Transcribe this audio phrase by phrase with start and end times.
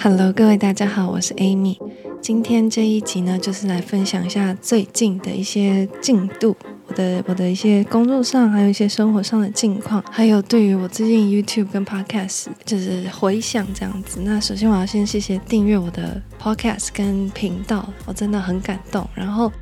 [0.00, 1.78] Hello，各位大家好，我是 Amy。
[2.20, 6.56] 今天这一集呢，就是来分享一下最近的一些进度，
[6.86, 14.20] 我的我的一些工作上，还有一些生活上的近况，还有对于我最近 YouTube 跟 Podcast 就是回想这样子。
[14.22, 19.08] 那首先我要先谢谢订阅我的 Podcast 跟频道，我真的很感动。
[19.14, 19.52] 然后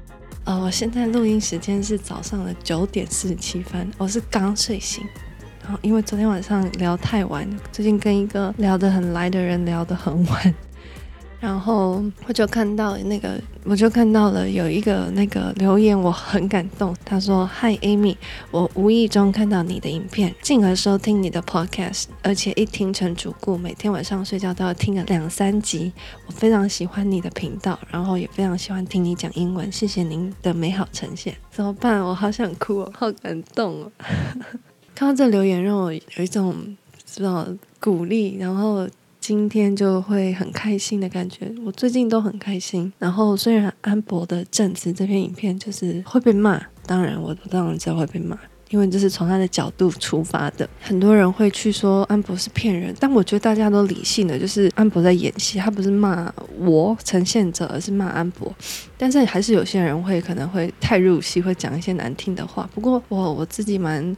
[0.45, 5.05] 呃，我现在录音时间是早上的九点四十七分，我是刚睡醒。
[5.81, 10.55] 因为昨天晚上聊太晚，最近跟一个聊得很来的人聊得很晚，
[11.41, 16.95] 然后我就看到那个，我就看到了有一个那个留言，我很感动。
[17.05, 18.17] 他说：“Hi Amy，
[18.51, 25.93] 我无意中看到你的影片，进而收听你的 Podcast，而且一听成主顾，每天晚上睡觉都要听个两三集。
[26.27, 29.71] 我非常喜欢你的频道，然后也非常喜欢听你讲英文。
[29.73, 31.35] 谢谢您的美好呈现。
[31.51, 32.01] 怎么办？
[32.01, 33.93] 我好想哭哦，好感动哦。”
[34.95, 36.55] 看到这留言，让我有一种
[37.05, 37.47] 知道
[37.81, 41.53] 鼓励，然后今天就会很开心的感觉。
[41.65, 42.93] 我最近都很开心。
[42.99, 48.39] 然后虽然安博的证词这篇影片就是会被骂，当然我当然知道会被骂，
[48.71, 50.69] 因为这是从他的角度出发的。
[50.81, 58.55] 很多人会去说安博是骗人，但我觉得大家都理性的，就是安博在演戏，他不是骂我呈现者，而是骂安博。
[58.99, 62.69] 但是还是有些人会可能会太入戏，会讲一些难听的话。
[62.75, 64.17] 不过我我自己蛮。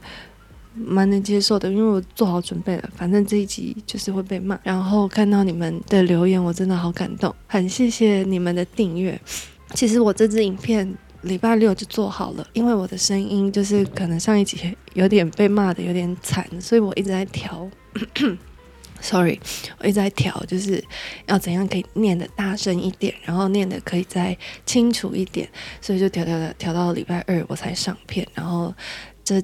[0.75, 2.89] 蛮能接受的，因为我做好准备了。
[2.95, 9.19] 反正这一集就是会被骂，然后看到你们的留言，我真的好感动，很谢谢你们的订阅。
[9.73, 17.69] 其实我这支影片礼拜六就做好了，因为我的声音就是可能上一集有点被骂的有点惨，所以我一直在调。
[19.01, 19.39] Sorry，
[19.79, 20.83] 我一直在调，就是
[21.27, 25.47] 要怎样可以念得大声一点，然后念得可以再清楚一点，
[25.79, 28.73] 所以就调调调调到礼拜二我才上片，然后
[29.23, 29.41] 这。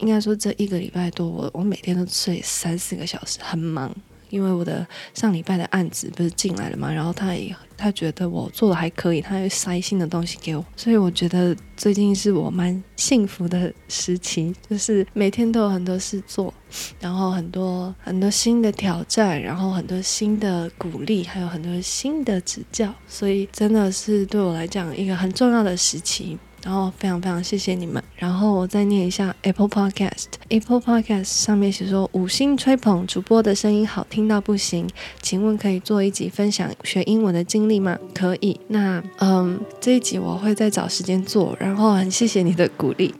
[0.00, 3.94] 应该说这一个礼拜多，我我每天都睡三四个小时，很忙。
[4.28, 16.54] 因为我的上礼拜的案子不是进来了嘛，然后他也他觉得我做的还可以，他会塞新的东西给我，所以我觉得最近是我蛮幸福的时期，就是每天都有很多事做，
[17.00, 26.38] 然后很多很多新的挑战，然后很多新的鼓励，还有很多新的指教，所以真的是对我来讲一个很重要的时期。
[26.62, 28.02] 然后非常非常谢谢你们。
[28.16, 34.88] 然后我再念一下 Apple Podcast，Apple Podcast 上面写说五星吹捧主播的声音好听到不行，
[35.22, 37.98] 请问可以做一集分享学英文的经历吗？
[38.14, 38.60] 可以。
[38.68, 41.56] 那嗯，这一集我会再找时间做。
[41.58, 43.14] 然后很谢谢你的鼓励。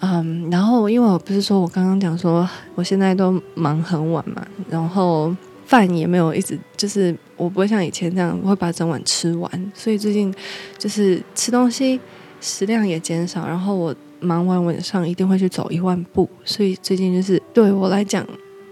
[0.00, 5.34] 嗯，然后因为我不是说我刚刚讲说我现在都忙很晚嘛，然后
[5.66, 10.34] 饭也没有一直就是我不会像以前这样我会把整碗吃完，所以最近
[10.76, 12.00] 就是吃东西。
[12.40, 18.26] 食量也减少，然后我忙完晚上一定会去走一万步，所以最近就是对我来讲，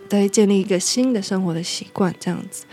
[0.09, 2.65] 在建立一个新的生活的习惯这样子。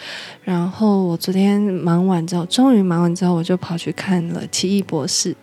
[0.43, 5.33] 然后我昨天忙完之后，终于忙完之后，我就跑去看了《奇异博士》。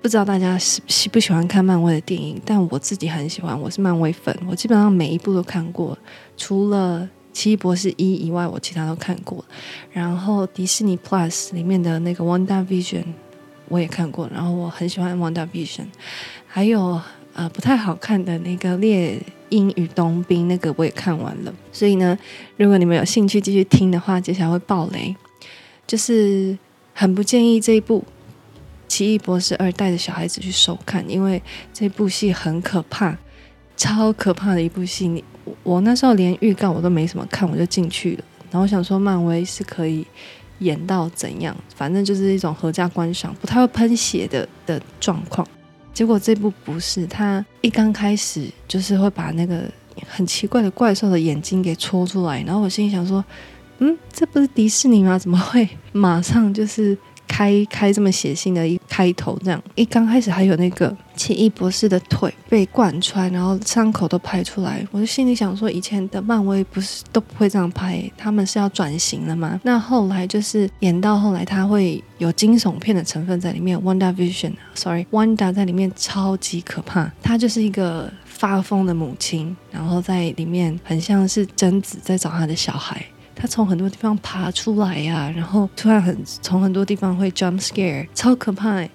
[0.00, 5.96] 不知道大家喜喜不喜欢看漫威的电影，但我自己很喜欢，我是漫威粉，我基本上每一部都看过，
[6.36, 7.00] 除了
[7.32, 9.42] 《奇异博士一》以外，我其他都看过。
[9.90, 13.02] 然后迪士尼 Plus 里面的那个《WandaVision》。
[13.68, 15.82] 我也看过，然后我很喜欢《WandaVision》，
[16.46, 17.00] 还有
[17.32, 21.54] 呃不太好看的那个《猎鹰与冬兵》，那个我也看完了。
[21.72, 22.18] 所以呢，
[22.56, 25.14] 如果你们有兴趣继续听的话，接下来会爆雷，
[25.86, 26.56] 就是
[26.92, 28.00] 很不建议这一部
[28.86, 31.42] 《奇异博士二》带着小孩子去收看，因为
[31.72, 33.16] 这部戏很可怕，
[33.76, 35.08] 超可怕的一部戏。
[35.08, 35.24] 你
[35.62, 40.06] 我那时候连预告我都没什么看，我就进去了，然后我想说漫威是可以。
[40.64, 41.56] 演到怎样？
[41.76, 45.46] 反正就是一种合家观赏，不太会喷血的的状况。
[45.92, 49.62] 结果这部不是，他一刚开始就是会把那个
[50.08, 53.24] 很奇怪的怪兽的眼睛给戳出来，然后我心里想说，
[53.78, 55.18] 嗯，这不是迪士尼吗？
[55.18, 56.96] 怎么会马上就是？
[57.26, 69.60] 开开这么血腥的一开头，这样一刚开始还有那个奇异博士的腿被贯穿，然后伤口都拍出来，我就心里想说，以前的漫威不是都不会这样拍，他们是要转型了吗？
[69.64, 73.76] 那后来就是演到后来，他会有惊悚片的成分在里面。
[73.76, 83.04] WandaVision，sorry，Wanda 在里面超级可怕，她就是一个发疯的母亲，然后在里面很像是贞子在找她的小孩。
[83.44, 88.90] 他从很多地方爬出来呀、然后突然很从很多地方会 jump scare，超可怕、欸。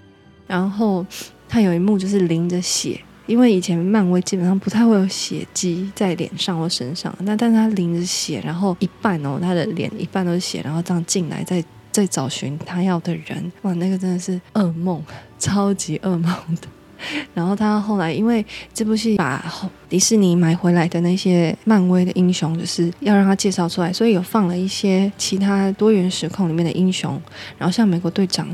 [0.47, 1.05] 然后
[1.47, 14.99] 他有一幕就是淋着血，因为以前漫威基本上不太会有血迹在脸上或身上，那但是他淋着血，然后一半哦，他的脸一半都是血，然后这样进来再再找寻他要的人，哇，那个真的是噩梦，
[15.37, 16.23] 超级噩梦
[16.59, 16.67] 的。
[17.33, 19.43] 然后他后来因为这部戏把
[19.87, 27.19] 迪士尼买回来的那些漫威的英雄，就是要让他介绍出来，所以有放了一些其他多元时空里面的英雄，
[27.57, 28.47] 然后像美国队长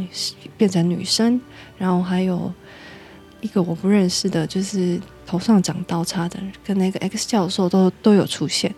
[0.57, 1.39] 变成女生，
[1.77, 2.51] 然后还有
[3.41, 8.73] 一个我不认识的，就是头上长刀叉的，跟那个 X 教授都都有出现。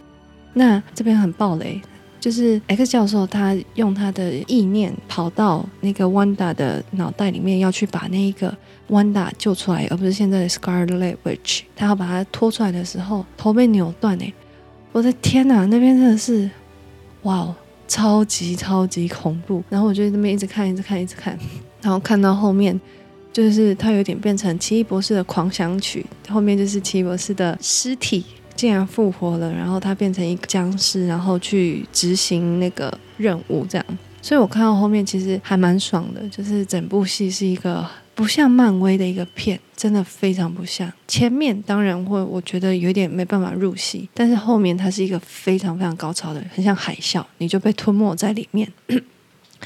[0.53, 1.81] 那这边很暴雷。
[2.27, 8.53] 就是 X 教授，他用他的意念跑到那个 Wanda 的脑袋里面，要去把那一个
[8.89, 11.61] Wanda 救出来，而不是现在的 Scarlet Witch。
[11.73, 14.33] 他要把他拖出来的时候，头被扭断诶！
[14.91, 16.51] 我的天哪，那边真的是
[17.21, 17.55] 哇哦，
[17.87, 19.63] 超级超级恐怖。
[19.69, 21.39] 然后我就在那边一直看，一直看，一直看，
[21.81, 22.77] 然后看到后面，
[23.31, 28.25] 就是他有点变成奇异博士的狂想曲，后面就是奇异博士的尸体。
[28.57, 33.85] 竟然复活了，然后他变成一个僵尸，然后去执行那个任务，这样。
[34.21, 40.91] 所以我看到后面其实还蛮爽的，就是整部戏是一个不像漫威的一个片，真的非常不像。
[41.07, 48.69] 前面当然会，我觉得有点没办法入戏，但是后面它是一个非常非常高潮的，很像海啸，你就被吞没在里面。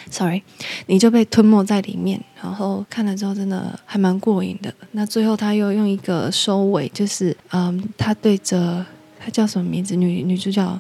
[0.10, 0.44] Sorry，
[0.88, 4.74] 你就被吞没在里面，然后看了之后真的还蛮过瘾的。
[4.92, 8.86] 那最后他又用一个收尾，就是嗯，他对着
[9.20, 9.96] 他叫什么名字？
[9.96, 10.80] 女女主角，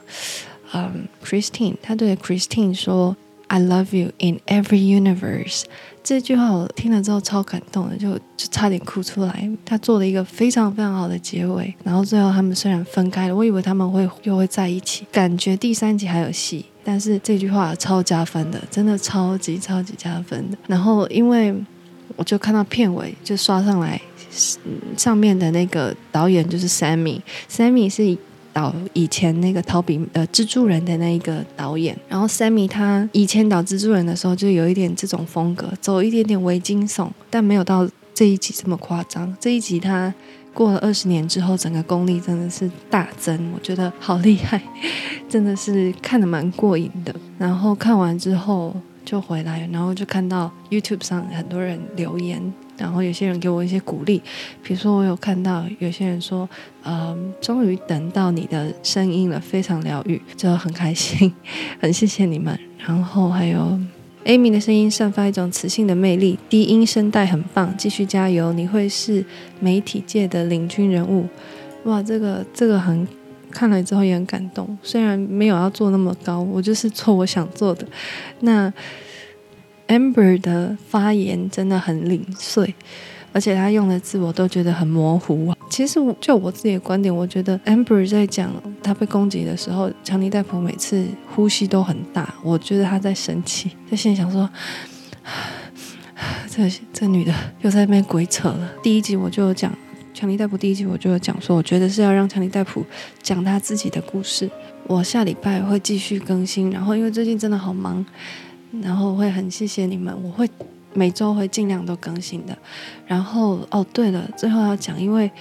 [0.73, 3.15] 嗯，Christine，他对着 Christine 说
[3.47, 5.63] “I love you in every universe”。
[6.03, 9.47] 这句话我听了之后超感动的，就就差点哭出来。
[9.63, 16.65] 他做了一个非常非常好的结尾，然后最后他们虽然分开了，我以为他们会又会在一起，感觉第三集还有戏。
[16.83, 20.57] 但是这句话超加分的，真的超级超级加分的。
[20.67, 21.53] 然后因为
[22.15, 24.01] 我就看到片尾就刷上来，
[24.97, 28.17] 上面的那个导演就是 Sammy，Sammy 是
[28.53, 31.97] 导以前那个逃避呃蜘蛛人的那一个导演。
[32.09, 39.35] 然后 Sammy 他以前导蜘蛛人的时候就有一点这种风格，走一点点微惊悚，但没有到这一集这么夸张。
[39.39, 40.13] 这一集他。
[40.53, 44.61] 过了二十年之后，整个功力真的是大增，我觉得好厉害，
[45.29, 47.15] 真的是看得蛮过瘾的。
[47.37, 48.75] 然后看完之后
[49.05, 52.41] 就回来，然后就看到 YouTube 上很多人留言，
[52.77, 54.21] 然后有些人给我一些鼓励，
[54.61, 56.47] 比如说我有看到有些人说，
[56.83, 61.33] 嗯，终于等到你的声音了，非常疗愈，就很开心，
[61.79, 62.59] 很谢谢你们。
[62.77, 63.79] 然后还有。
[64.25, 69.25] Amy 的声音散发一种磁性的魅力，低音声带很棒，继续加油，你会是
[69.59, 71.27] 媒体界的领军人物。
[71.85, 73.07] 哇，这个这个很
[73.49, 77.87] 看了之后也很感动，虽然没有要做那么高，我就是做我想做的。
[78.41, 78.71] 那
[79.87, 82.75] Amber 的发言真的很零碎。
[83.33, 85.53] 而且他用的字我都觉得很模糊。
[85.69, 88.51] 其实就我自己的观点，我觉得 Amber 在讲
[88.83, 94.49] 他被攻击的时候，强尼戴普每次呼吸都很大，我觉得他在生气，在心里想说，
[96.49, 98.69] 这这女的又在那边鬼扯了。
[98.83, 99.73] 第一集我就有讲
[100.13, 102.85] 强尼戴普，第一集我就有讲说，我觉得是要让强尼戴普
[103.23, 104.49] 讲他自己的故事。
[104.87, 108.05] 我下礼拜会继续更新，然后因为最近真的好忙，
[108.81, 110.49] 然后会很谢谢你们，我会。
[110.93, 112.57] 每周会尽量都更新的，
[113.07, 115.31] 然后哦，对了，最后要讲，因为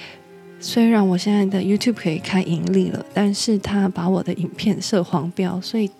[0.60, 5.90] 虽然我现在的 YouTube 可以开盈利了，但是他把我的影片设黄标，所以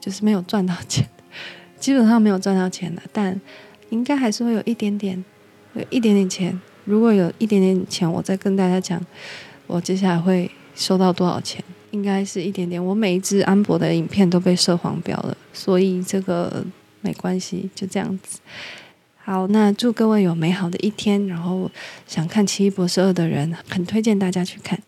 [0.00, 1.06] 就是没有赚到钱，
[1.78, 3.38] 基本上没有赚到钱的，但
[3.90, 5.22] 应该还是会有一点点，
[5.74, 6.58] 有一点点钱。
[6.84, 9.04] 如果有一点点钱，我再跟大家讲，
[9.66, 12.82] 我接下来会收到多少钱，应该是一点点。
[12.84, 16.64] 我每一支安博的影片都被设黄标了，所以这个。
[17.00, 18.40] 没关系，就这样子。
[19.16, 21.26] 好，那祝各位有美好的一天。
[21.26, 21.70] 然后
[22.06, 24.82] 想看《奇异博士二》的人，很推荐大家去看。